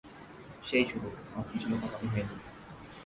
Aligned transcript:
সেই 0.63 0.85
শুরু, 0.85 1.09
আর 1.35 1.43
পিছনে 1.51 1.75
তাকাতে 1.81 2.05
হয়নি। 2.07 2.35